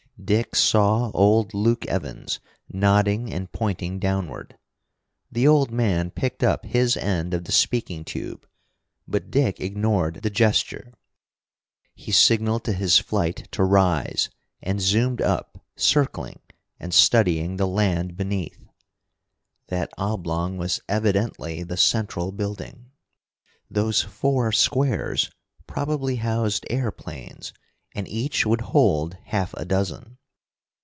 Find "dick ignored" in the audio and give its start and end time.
9.31-10.19